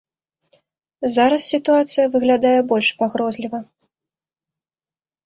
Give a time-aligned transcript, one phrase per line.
[1.15, 3.59] Зараз сітуацыя выглядае больш пагрозліва.